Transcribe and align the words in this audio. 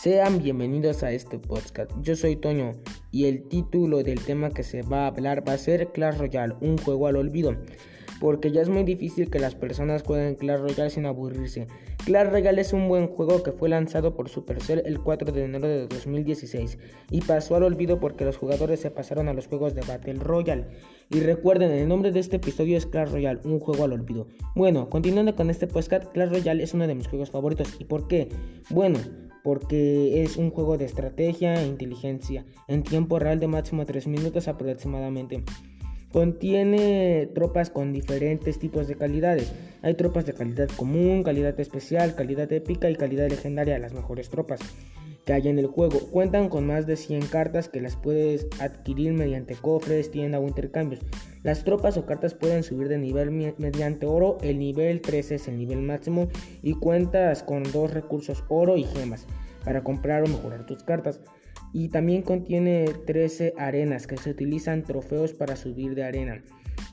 Sean 0.00 0.40
bienvenidos 0.40 1.02
a 1.02 1.10
este 1.10 1.40
podcast. 1.40 1.90
Yo 2.02 2.14
soy 2.14 2.36
Toño 2.36 2.70
y 3.10 3.24
el 3.24 3.48
título 3.48 4.04
del 4.04 4.20
tema 4.20 4.50
que 4.50 4.62
se 4.62 4.82
va 4.82 5.02
a 5.02 5.06
hablar 5.08 5.42
va 5.46 5.54
a 5.54 5.58
ser 5.58 5.88
Clash 5.88 6.18
Royale, 6.18 6.54
un 6.60 6.78
juego 6.78 7.08
al 7.08 7.16
olvido. 7.16 7.56
Porque 8.20 8.52
ya 8.52 8.62
es 8.62 8.68
muy 8.68 8.84
difícil 8.84 9.28
que 9.28 9.40
las 9.40 9.56
personas 9.56 10.04
jueguen 10.04 10.36
Clash 10.36 10.60
Royale 10.60 10.90
sin 10.90 11.04
aburrirse. 11.04 11.66
Clash 12.04 12.28
Royale 12.28 12.60
es 12.60 12.72
un 12.72 12.86
buen 12.86 13.08
juego 13.08 13.42
que 13.42 13.50
fue 13.50 13.68
lanzado 13.68 14.14
por 14.14 14.28
Supercell 14.28 14.84
el 14.86 15.00
4 15.00 15.32
de 15.32 15.44
enero 15.44 15.66
de 15.66 15.88
2016 15.88 16.78
y 17.10 17.20
pasó 17.22 17.56
al 17.56 17.64
olvido 17.64 17.98
porque 17.98 18.24
los 18.24 18.36
jugadores 18.36 18.78
se 18.78 18.92
pasaron 18.92 19.26
a 19.26 19.34
los 19.34 19.48
juegos 19.48 19.74
de 19.74 19.80
Battle 19.80 20.20
Royale. 20.20 20.68
Y 21.10 21.18
recuerden, 21.18 21.72
el 21.72 21.88
nombre 21.88 22.12
de 22.12 22.20
este 22.20 22.36
episodio 22.36 22.78
es 22.78 22.86
Clash 22.86 23.10
Royale, 23.10 23.40
un 23.42 23.58
juego 23.58 23.82
al 23.82 23.94
olvido. 23.94 24.28
Bueno, 24.54 24.88
continuando 24.88 25.34
con 25.34 25.50
este 25.50 25.66
podcast, 25.66 26.04
Clash 26.12 26.30
Royale 26.30 26.62
es 26.62 26.72
uno 26.72 26.86
de 26.86 26.94
mis 26.94 27.08
juegos 27.08 27.32
favoritos. 27.32 27.74
¿Y 27.80 27.84
por 27.84 28.06
qué? 28.06 28.28
Bueno, 28.70 29.00
porque 29.48 30.22
es 30.22 30.36
un 30.36 30.50
juego 30.50 30.76
de 30.76 30.84
estrategia 30.84 31.54
e 31.54 31.66
inteligencia 31.66 32.44
en 32.66 32.82
tiempo 32.82 33.18
real 33.18 33.40
de 33.40 33.46
máximo 33.46 33.86
3 33.86 34.06
minutos 34.06 34.46
aproximadamente. 34.46 35.42
Contiene 36.12 37.30
tropas 37.34 37.70
con 37.70 37.94
diferentes 37.94 38.58
tipos 38.58 38.88
de 38.88 38.96
calidades. 38.96 39.54
Hay 39.80 39.94
tropas 39.94 40.26
de 40.26 40.34
calidad 40.34 40.68
común, 40.76 41.22
calidad 41.22 41.58
especial, 41.58 42.14
calidad 42.14 42.52
épica 42.52 42.90
y 42.90 42.96
calidad 42.96 43.30
legendaria, 43.30 43.78
las 43.78 43.94
mejores 43.94 44.28
tropas 44.28 44.60
que 45.28 45.34
hay 45.34 45.48
en 45.48 45.58
el 45.58 45.66
juego. 45.66 46.00
Cuentan 46.10 46.48
con 46.48 46.66
más 46.66 46.86
de 46.86 46.96
100 46.96 47.26
cartas 47.26 47.68
que 47.68 47.82
las 47.82 47.96
puedes 47.96 48.46
adquirir 48.60 49.12
mediante 49.12 49.56
cofres, 49.56 50.10
tienda 50.10 50.40
o 50.40 50.48
intercambios. 50.48 51.02
Las 51.42 51.64
tropas 51.64 51.98
o 51.98 52.06
cartas 52.06 52.32
pueden 52.32 52.62
subir 52.62 52.88
de 52.88 52.96
nivel 52.96 53.30
mediante 53.58 54.06
oro, 54.06 54.38
el 54.40 54.58
nivel 54.58 55.02
13 55.02 55.34
es 55.34 55.46
el 55.46 55.58
nivel 55.58 55.82
máximo 55.82 56.28
y 56.62 56.72
cuentas 56.72 57.42
con 57.42 57.62
dos 57.62 57.92
recursos 57.92 58.42
oro 58.48 58.78
y 58.78 58.84
gemas 58.84 59.26
para 59.66 59.84
comprar 59.84 60.22
o 60.22 60.28
mejorar 60.28 60.64
tus 60.64 60.82
cartas. 60.82 61.20
Y 61.74 61.90
también 61.90 62.22
contiene 62.22 62.86
13 63.06 63.52
arenas 63.58 64.06
que 64.06 64.16
se 64.16 64.30
utilizan 64.30 64.82
trofeos 64.82 65.34
para 65.34 65.56
subir 65.56 65.94
de 65.94 66.04
arena. 66.04 66.42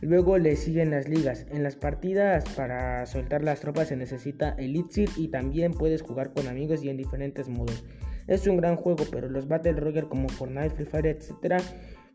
Luego 0.01 0.37
le 0.37 0.57
siguen 0.57 0.91
las 0.91 1.07
ligas. 1.07 1.45
En 1.51 1.63
las 1.63 1.77
partidas 1.77 2.43
para 2.57 3.05
soltar 3.05 3.45
las 3.45 3.61
tropas 3.61 3.87
se 3.87 3.95
necesita 3.95 4.55
Elixir 4.57 5.09
y 5.15 5.29
también 5.29 5.71
puedes 5.71 6.01
jugar 6.01 6.33
con 6.33 6.49
amigos 6.49 6.83
y 6.83 6.89
en 6.89 6.97
diferentes 6.97 7.47
modos. 7.47 7.85
Es 8.27 8.47
un 8.47 8.57
gran 8.57 8.75
juego, 8.75 9.03
pero 9.11 9.29
los 9.29 9.47
Battle 9.47 9.73
Royale 9.73 10.07
como 10.07 10.29
Fortnite, 10.29 10.71
Free 10.71 10.85
Fire, 10.85 11.07
etc. 11.07 11.61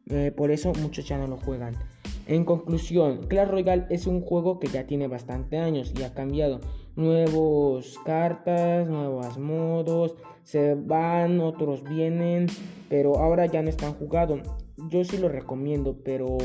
Eh, 0.06 0.33
por 0.36 0.50
eso 0.50 0.72
muchos 0.80 1.06
ya 1.06 1.19
no 1.19 1.27
lo 1.27 1.36
juegan. 1.36 1.77
En 2.27 2.44
conclusión, 2.44 3.27
Clash 3.28 3.48
Royale 3.48 3.86
es 3.91 4.06
un 4.06 4.20
juego 4.20 4.58
que 4.58 4.69
ya 4.69 4.86
tiene 4.86 5.08
bastante 5.08 5.58
años 5.58 5.92
y 5.98 6.03
ha 6.03 6.14
cambiado. 6.14 6.61
Nuevos 6.97 7.98
cartas, 8.05 8.88
nuevos 8.88 9.38
modos, 9.38 10.16
se 10.42 10.75
van, 10.75 11.41
otros 11.41 11.83
vienen, 11.84 12.47
pero 12.88 13.19
ahora 13.19 13.47
ya 13.47 13.62
no 13.62 13.69
están 13.69 13.94
jugados. 13.94 14.41
Yo 14.88 15.05
sí 15.05 15.19
lo 15.19 15.28
recomiendo, 15.28 15.97
pero 16.05 16.38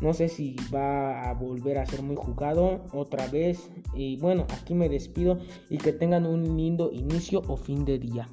no 0.00 0.12
sé 0.12 0.28
si 0.28 0.56
va 0.72 1.28
a 1.28 1.34
volver 1.34 1.78
a 1.78 1.86
ser 1.86 2.02
muy 2.02 2.16
jugado 2.16 2.86
otra 2.92 3.26
vez. 3.28 3.70
Y 3.94 4.16
bueno, 4.18 4.46
aquí 4.50 4.74
me 4.74 4.88
despido 4.88 5.38
y 5.68 5.78
que 5.78 5.92
tengan 5.92 6.26
un 6.26 6.56
lindo 6.56 6.90
inicio 6.92 7.42
o 7.48 7.56
fin 7.56 7.84
de 7.84 7.98
día. 7.98 8.28